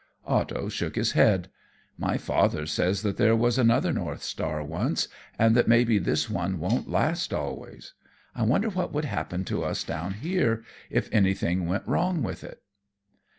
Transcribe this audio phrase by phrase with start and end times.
[0.25, 1.47] Otto shook his head.
[1.95, 6.57] "My father says that there was another North Star once, and that maybe this one
[6.57, 7.93] won't last always.
[8.33, 12.63] I wonder what would happen to us down here if anything went wrong with it?"